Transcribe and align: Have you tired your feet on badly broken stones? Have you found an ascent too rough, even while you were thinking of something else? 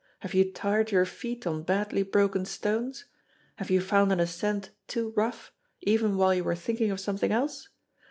Have 0.21 0.33
you 0.33 0.51
tired 0.51 0.89
your 0.91 1.05
feet 1.05 1.45
on 1.45 1.61
badly 1.61 2.01
broken 2.01 2.43
stones? 2.43 3.05
Have 3.57 3.69
you 3.69 3.79
found 3.79 4.11
an 4.11 4.19
ascent 4.19 4.71
too 4.87 5.13
rough, 5.15 5.53
even 5.81 6.17
while 6.17 6.33
you 6.33 6.43
were 6.43 6.55
thinking 6.55 6.89
of 6.89 6.99
something 6.99 7.31
else? 7.31 7.69